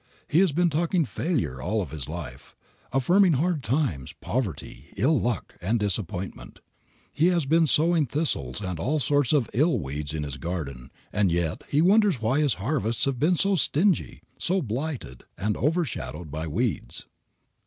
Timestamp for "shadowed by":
15.85-16.47